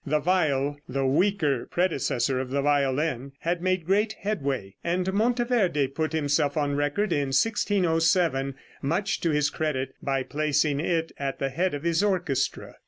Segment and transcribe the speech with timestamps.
[0.03, 6.11] The viol, the weaker predecessor of the violin, had made great headway, and Monteverde put
[6.11, 11.75] himself on record in 1607, much to his credit, by placing it at the head
[11.75, 12.77] of his orchestra.